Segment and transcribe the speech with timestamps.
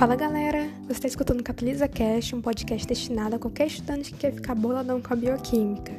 [0.00, 4.20] Fala galera, você está escutando o Catalisa Cast, um podcast destinado a qualquer estudante que
[4.20, 5.92] quer ficar boladão com a bioquímica.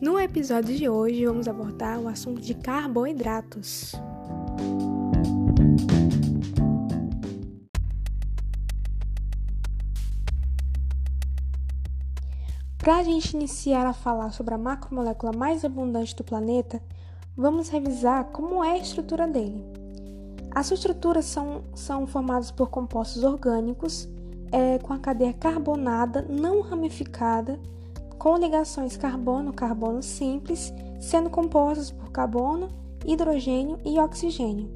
[0.00, 3.96] No episódio de hoje, vamos abordar o assunto de carboidratos.
[12.78, 16.80] Para a gente iniciar a falar sobre a macromolécula mais abundante do planeta,
[17.36, 19.81] vamos revisar como é a estrutura dele.
[20.54, 24.08] As estruturas são, são formadas por compostos orgânicos
[24.52, 27.58] é, com a cadeia carbonada não ramificada,
[28.18, 32.68] com ligações carbono-carbono simples, sendo compostos por carbono,
[33.04, 34.70] hidrogênio e oxigênio.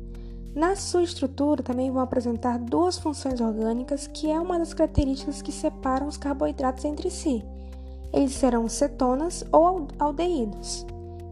[0.55, 5.53] Na sua estrutura também vão apresentar duas funções orgânicas, que é uma das características que
[5.53, 7.45] separam os carboidratos entre si.
[8.11, 10.87] Eles serão cetonas ou aldeídos.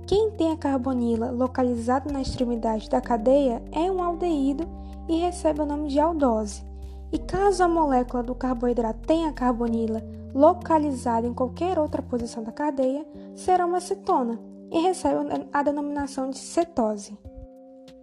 [0.06, 4.68] Quem tem a carbonila localizada na extremidade da cadeia é um aldeído
[5.08, 6.62] e recebe o nome de aldose.
[7.10, 10.02] E caso a molécula do carboidrato tenha a carbonila
[10.34, 13.06] localizada em qualquer outra posição da cadeia,
[13.36, 14.38] será uma cetona
[14.70, 15.16] e recebe
[15.52, 17.16] a denominação de cetose.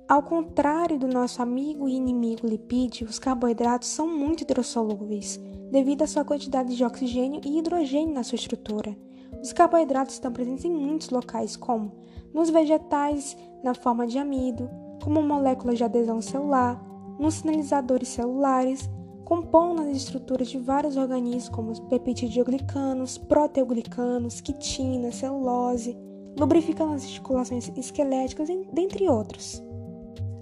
[0.08, 5.40] Ao contrário do nosso amigo e inimigo lipídio, os carboidratos são muito hidrossolúveis,
[5.72, 8.96] devido à sua quantidade de oxigênio e hidrogênio na sua estrutura.
[9.40, 11.92] Os carboidratos estão presentes em muitos locais, como
[12.34, 14.70] nos vegetais, na forma de amido,
[15.04, 16.82] como moléculas de adesão celular,
[17.20, 18.90] nos sinalizadores celulares,
[19.26, 25.98] compõem nas estruturas de vários organismos, como os peptidoglicanos, proteoglicanos, quitina, celulose,
[26.38, 29.64] lubrificando as articulações esqueléticas, dentre outros.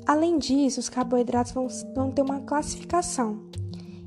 [0.05, 1.53] Além disso, os carboidratos
[1.93, 3.43] vão ter uma classificação.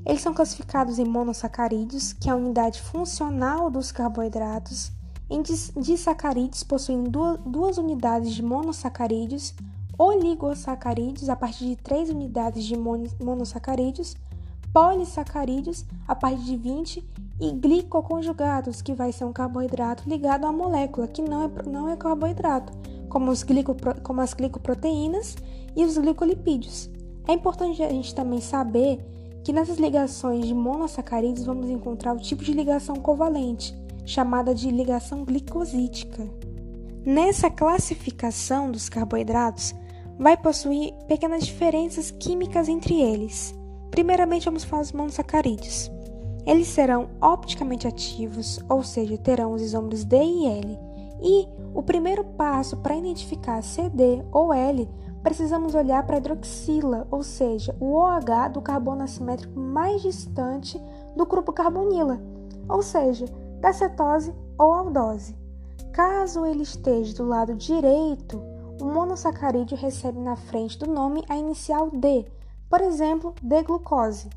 [0.05, 4.91] Eles são classificados em monossacarídeos, que é a unidade funcional dos carboidratos.
[5.29, 9.53] Em disacarídeos possuem duas, unidades de monossacarídeos,
[9.97, 14.15] oligosacarídeos a partir de três unidades de monossacarídeos,
[14.73, 17.09] polissacarídeos a partir de 20
[17.39, 21.95] e glicoconjugados, que vai ser um carboidrato ligado à molécula, que não é, não é
[21.95, 22.73] carboidrato,
[23.07, 25.37] como, os glico, como as glicoproteínas
[25.75, 26.89] e os glicolipídios.
[27.27, 28.99] É importante a gente também saber
[29.43, 35.25] que nessas ligações de monossacarídeos vamos encontrar o tipo de ligação covalente, chamada de ligação
[35.25, 36.27] glicosítica.
[37.05, 39.75] Nessa classificação dos carboidratos,
[40.17, 43.53] vai possuir pequenas diferenças químicas entre eles.
[43.91, 45.91] Primeiramente, vamos falar dos monossacarídeos.
[46.45, 50.79] Eles serão opticamente ativos, ou seja, terão os isômeros D e L.
[51.21, 54.87] E o primeiro passo para identificar CD ou L
[55.23, 60.79] precisamos olhar para a hidroxila, ou seja, o OH do carbono assimétrico mais distante
[61.15, 62.19] do grupo carbonila,
[62.67, 63.25] ou seja,
[63.61, 65.35] da cetose ou aldose.
[65.93, 68.43] Caso ele esteja do lado direito,
[68.81, 72.25] o monossacarídeo recebe na frente do nome a inicial D,
[72.69, 74.29] por exemplo, D-glucose.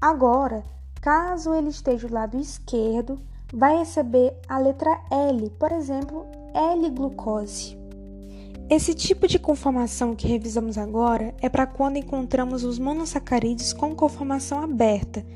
[0.00, 0.62] Agora,
[1.00, 3.18] caso ele esteja do lado esquerdo,
[3.52, 7.79] vai receber a letra L, por exemplo, L-glucose.
[8.70, 14.62] Esse tipo de conformação que revisamos agora é para quando encontramos os monossacarídeos com conformação
[14.62, 15.26] aberta.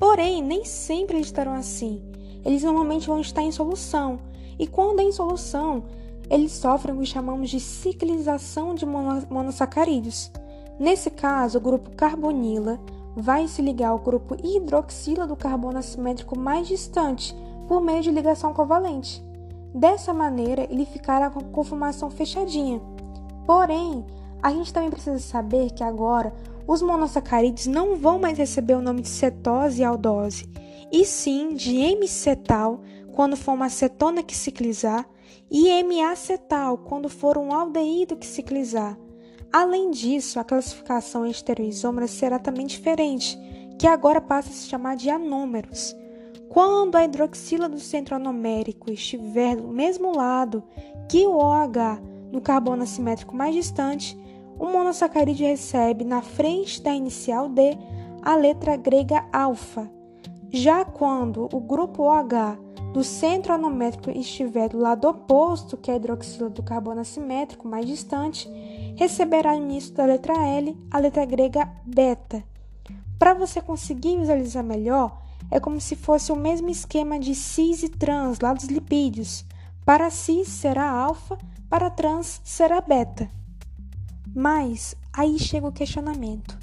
[0.00, 2.02] Porém, nem sempre eles estarão assim.
[2.44, 4.18] Eles normalmente vão estar em solução,
[4.58, 5.84] e quando é em solução,
[6.28, 10.32] eles sofrem o que chamamos de ciclização de monossacarídeos.
[10.76, 12.80] Nesse caso, o grupo carbonila
[13.14, 17.32] vai se ligar ao grupo hidroxila do carbono assimétrico mais distante
[17.68, 19.22] por meio de ligação covalente.
[19.74, 22.80] Dessa maneira, ele ficará com a conformação fechadinha.
[23.46, 24.04] Porém,
[24.42, 26.32] a gente também precisa saber que agora
[26.66, 30.48] os monossacarídeos não vão mais receber o nome de cetose e aldose,
[30.90, 32.80] e sim de M-cetal
[33.12, 35.08] quando for uma acetona que ciclizar
[35.50, 38.98] e M-acetal quando for um aldeído que ciclizar.
[39.52, 43.38] Além disso, a classificação estereoisômera será também diferente,
[43.78, 45.94] que agora passa a se chamar de anômeros.
[46.52, 50.62] Quando a hidroxila do centro anomérico estiver do mesmo lado
[51.08, 51.98] que o OH
[52.30, 54.14] no carbono assimétrico mais distante,
[54.58, 57.78] o monossacarídeo recebe na frente da inicial D
[58.20, 59.90] a letra grega alfa.
[60.50, 62.58] Já quando o grupo OH
[62.92, 68.46] do centro anométrico estiver do lado oposto que a hidroxila do carbono assimétrico mais distante,
[68.94, 72.44] receberá início da letra L a letra grega beta.
[73.18, 75.21] Para você conseguir visualizar melhor,
[75.52, 79.44] é como se fosse o mesmo esquema de cis e trans lá dos lipídios.
[79.84, 81.36] Para cis será alfa,
[81.68, 83.30] para trans será beta.
[84.34, 86.58] Mas aí chega o questionamento.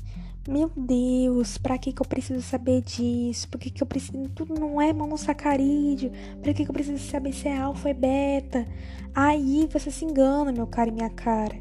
[0.50, 3.48] Meu Deus, para que, que eu preciso saber disso?
[3.50, 4.28] Por que, que eu preciso.
[4.30, 6.12] Tudo não é monossacarídeo.
[6.42, 8.66] Para que, que eu preciso saber se é alfa e beta?
[9.14, 11.56] Aí você se engana, meu cara e minha cara.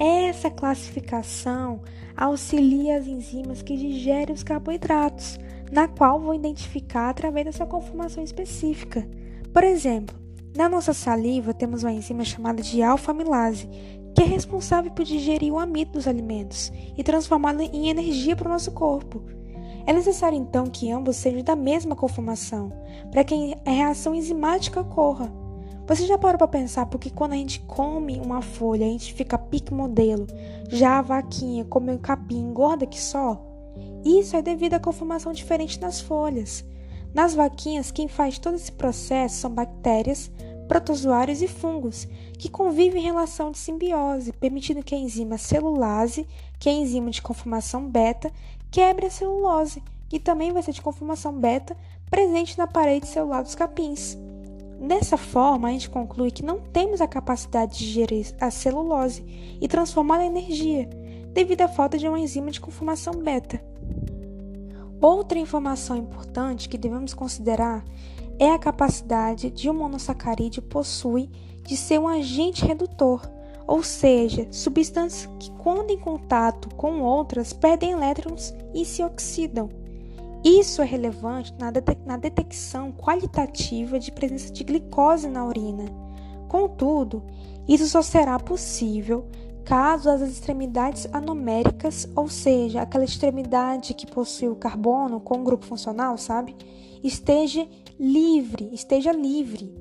[0.00, 1.82] Essa classificação
[2.16, 5.38] auxilia as enzimas que digerem os carboidratos,
[5.72, 9.08] na qual vou identificar através da sua conformação específica.
[9.54, 10.14] Por exemplo,
[10.54, 13.66] na nossa saliva temos uma enzima chamada de alfa-amilase,
[14.14, 18.52] que é responsável por digerir o amido dos alimentos e transformá-lo em energia para o
[18.52, 19.22] nosso corpo.
[19.86, 22.70] É necessário então que ambos sejam da mesma conformação,
[23.10, 25.32] para que a reação enzimática ocorra.
[25.86, 29.38] Você já parou para pensar porque quando a gente come uma folha a gente fica
[29.38, 30.26] pique modelo,
[30.68, 33.51] já a vaquinha come um capim engorda que só?
[34.04, 36.64] Isso é devido à conformação diferente das folhas.
[37.14, 40.30] Nas vaquinhas, quem faz todo esse processo são bactérias,
[40.66, 42.08] protozoários e fungos,
[42.38, 46.26] que convivem em relação de simbiose, permitindo que a enzima celulase,
[46.58, 48.32] que é a enzima de conformação beta,
[48.70, 51.76] quebre a celulose, que também vai ser de conformação beta,
[52.10, 54.18] presente na parede celular dos capins.
[54.80, 59.24] Dessa forma, a gente conclui que não temos a capacidade de gerir a celulose
[59.60, 60.88] e transformá-la em energia,
[61.32, 63.71] devido à falta de uma enzima de conformação beta.
[65.02, 67.84] Outra informação importante que devemos considerar
[68.38, 71.28] é a capacidade de um monossacarídeo possui
[71.66, 73.28] de ser um agente redutor,
[73.66, 79.68] ou seja, substâncias que, quando em contato com outras, perdem elétrons e se oxidam.
[80.44, 81.72] Isso é relevante na,
[82.06, 85.86] na detecção qualitativa de presença de glicose na urina.
[86.48, 87.24] Contudo,
[87.66, 89.26] isso só será possível
[89.64, 95.64] caso as extremidades anoméricas, ou seja, aquela extremidade que possui o carbono com um grupo
[95.64, 96.54] funcional, sabe,
[97.02, 97.66] esteja
[97.98, 99.74] livre, esteja livre.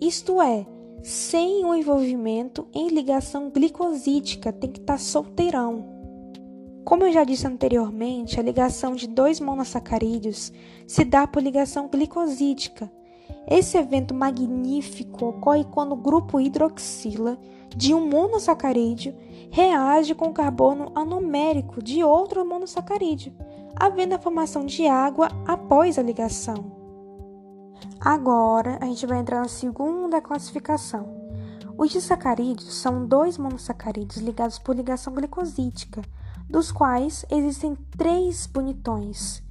[0.00, 0.66] Isto é,
[1.02, 5.96] sem o envolvimento em ligação glicosítica, tem que estar solteirão.
[6.84, 10.52] Como eu já disse anteriormente, a ligação de dois monossacarídeos
[10.86, 12.90] se dá por ligação glicosídica.
[13.48, 17.38] Esse evento magnífico ocorre quando o grupo hidroxila
[17.76, 19.14] de um monossacarídeo
[19.50, 23.32] reage com o carbono anomérico de outro monossacarídeo,
[23.76, 26.72] havendo a formação de água após a ligação.
[28.00, 31.14] Agora a gente vai entrar na segunda classificação.
[31.78, 36.02] Os disacarídeos são dois monossacarídeos ligados por ligação glicosídica
[36.48, 39.42] dos quais existem três bonitões: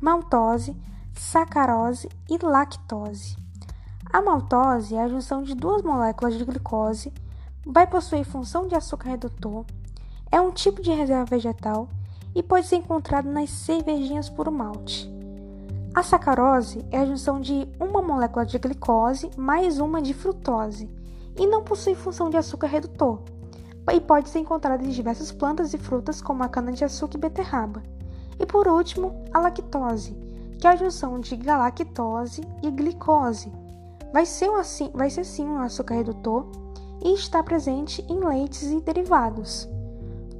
[0.00, 0.76] maltose,
[1.14, 3.36] sacarose e lactose.
[4.12, 7.12] A maltose é a junção de duas moléculas de glicose,
[7.64, 9.64] vai possuir função de açúcar redutor,
[10.30, 11.88] é um tipo de reserva vegetal
[12.34, 15.12] e pode ser encontrado nas cervejinhas puro malte.
[15.94, 20.90] A sacarose é a junção de uma molécula de glicose mais uma de frutose
[21.36, 23.22] e não possui função de açúcar redutor,
[23.92, 27.82] e pode ser encontrada em diversas plantas e frutas, como a cana-de-açúcar e beterraba.
[28.38, 30.16] E por último, a lactose,
[30.58, 33.52] que é a junção de galactose e glicose.
[34.12, 36.46] Vai ser, assim, vai ser sim um açúcar redutor
[37.02, 39.68] e está presente em leites e derivados.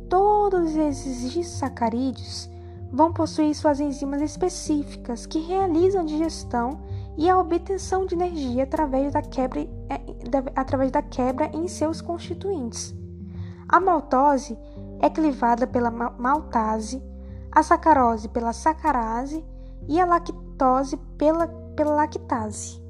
[0.08, 2.49] Todos esses disacarídeos
[2.93, 6.78] vão possuir suas enzimas específicas que realizam a digestão
[7.16, 10.00] e a obtenção de energia através da quebra, é,
[10.55, 12.94] através da quebra em seus constituintes.
[13.69, 14.56] A maltose
[15.00, 17.02] é clivada pela maltase,
[17.50, 19.44] a sacarose pela sacarase
[19.88, 22.82] e a lactose pela, pela lactase.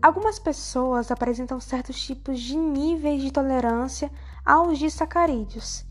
[0.00, 4.10] Algumas pessoas apresentam certos tipos de níveis de tolerância
[4.44, 5.86] aos disacarídeos.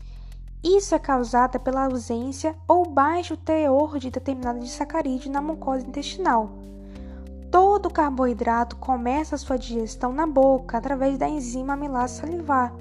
[0.62, 6.50] Isso é causado pela ausência ou baixo teor de determinado disacarídeo na mucosa intestinal.
[7.50, 12.72] Todo carboidrato começa sua digestão na boca através da enzima amilase salivar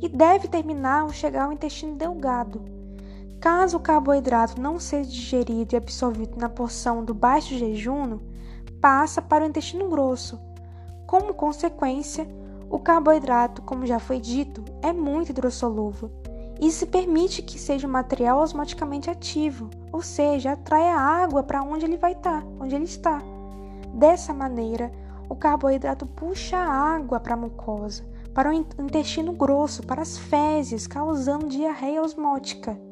[0.00, 2.79] e deve terminar ao chegar ao intestino delgado.
[3.40, 8.18] Caso o carboidrato não seja digerido e absorvido na porção do baixo jejum,
[8.82, 10.38] passa para o intestino grosso.
[11.06, 12.28] Como consequência,
[12.68, 16.10] o carboidrato, como já foi dito, é muito hidrossolúvel.
[16.60, 21.86] Isso permite que seja um material osmoticamente ativo, ou seja, atrai a água para onde
[21.86, 23.22] ele vai estar, onde ele está.
[23.94, 24.92] Dessa maneira,
[25.30, 28.04] o carboidrato puxa a água para a mucosa,
[28.34, 32.89] para o intestino grosso, para as fezes, causando diarreia osmótica.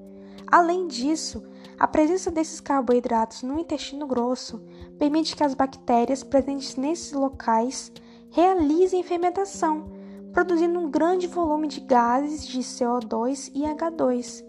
[0.50, 1.42] Além disso,
[1.78, 4.62] a presença desses carboidratos no intestino grosso
[4.98, 7.92] permite que as bactérias presentes nesses locais
[8.30, 9.90] realizem fermentação,
[10.32, 14.44] produzindo um grande volume de gases de CO2 e H2.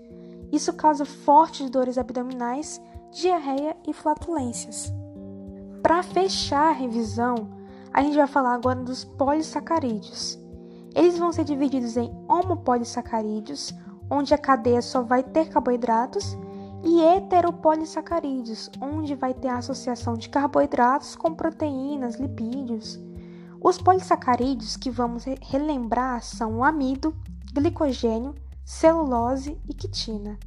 [0.51, 4.91] Isso causa fortes dores abdominais, diarreia e flatulências.
[5.83, 7.49] Para fechar a revisão,
[7.93, 10.39] a gente vai falar agora dos polissacarídeos.
[10.95, 13.73] Eles vão ser divididos em homopolissacarídeos,
[14.09, 16.37] onde a cadeia só vai ter carboidratos,
[16.83, 22.99] e heteropolissacarídeos, onde vai ter a associação de carboidratos com proteínas, lipídios.
[23.61, 27.13] Os polissacarídeos que vamos relembrar são o amido,
[27.53, 30.37] glicogênio, celulose e quitina.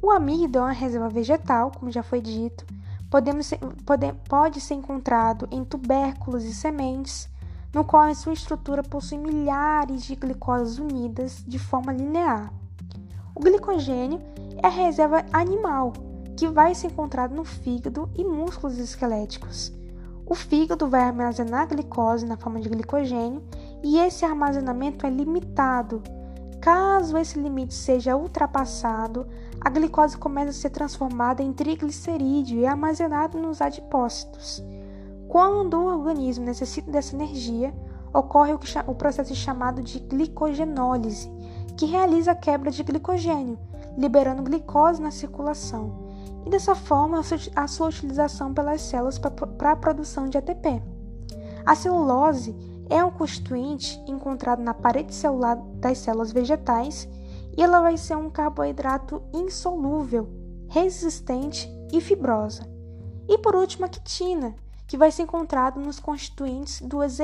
[0.00, 2.64] O amido é uma reserva vegetal, como já foi dito,
[3.10, 3.50] podemos
[3.84, 7.28] pode, pode ser encontrado em tubérculos e sementes,
[7.74, 12.52] no qual em sua estrutura possui milhares de glicoses unidas de forma linear.
[13.38, 14.20] O glicogênio
[14.60, 15.92] é a reserva animal,
[16.36, 19.72] que vai ser encontrado no fígado e músculos esqueléticos.
[20.26, 23.40] O fígado vai armazenar a glicose na forma de glicogênio
[23.80, 26.02] e esse armazenamento é limitado.
[26.60, 29.24] Caso esse limite seja ultrapassado,
[29.60, 34.64] a glicose começa a ser transformada em triglicerídeo e armazenada nos adipócitos.
[35.28, 37.72] Quando o organismo necessita dessa energia,
[38.12, 41.30] ocorre o, o processo chamado de glicogenólise,
[41.78, 43.56] que realiza a quebra de glicogênio,
[43.96, 46.08] liberando glicose na circulação,
[46.44, 47.20] e dessa forma
[47.54, 50.82] a sua utilização pelas células para a produção de ATP.
[51.64, 52.56] A celulose
[52.90, 57.08] é um constituinte encontrado na parede celular das células vegetais
[57.56, 60.28] e ela vai ser um carboidrato insolúvel,
[60.68, 62.68] resistente e fibrosa.
[63.28, 64.52] E por último, a quitina,
[64.88, 67.18] que vai ser encontrado nos constituintes dos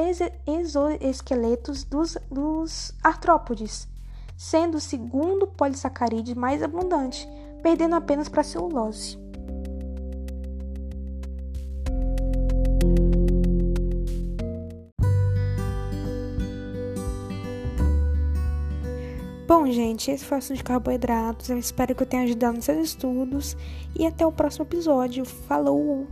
[0.46, 3.92] exoesqueletos dos, dos artrópodes,
[4.36, 7.28] sendo o segundo polissacarídeo mais abundante,
[7.62, 9.18] perdendo apenas para a celulose.
[19.46, 21.48] Bom, gente, esse foi o assunto de carboidratos.
[21.48, 23.56] Eu espero que eu tenha ajudado nos seus estudos.
[23.98, 25.24] E até o próximo episódio.
[25.24, 26.06] Falou!